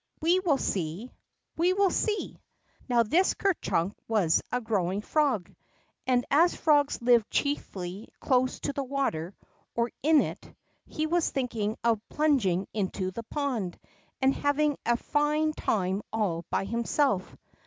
[0.19, 1.11] We will see,
[1.57, 2.35] we will see!"
[2.89, 5.53] How this Ker Chunk was a growing frog,
[6.07, 9.35] and as frogs live chiefly close to the water,
[9.75, 10.55] or in it,
[10.87, 13.79] he was thinking of plunging into the pond,
[14.19, 17.37] and having a fine time all by himself.